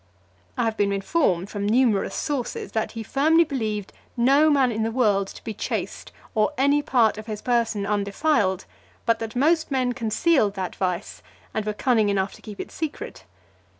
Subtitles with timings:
[0.57, 4.89] I have been informed from numerous sources, that he firmly believed, no man in the
[4.89, 8.65] world to be chaste, or any part of his person undefiled;
[9.05, 11.21] but that most men concealed that vice,
[11.53, 13.25] and were cunning enough to keep it secret.